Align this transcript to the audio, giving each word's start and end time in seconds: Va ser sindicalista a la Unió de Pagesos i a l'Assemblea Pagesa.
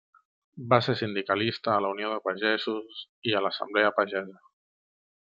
Va 0.73 0.77
ser 0.85 0.93
sindicalista 1.01 1.71
a 1.73 1.83
la 1.85 1.91
Unió 1.95 2.09
de 2.13 2.17
Pagesos 2.27 3.03
i 3.33 3.35
a 3.35 3.43
l'Assemblea 3.47 3.93
Pagesa. 3.99 4.41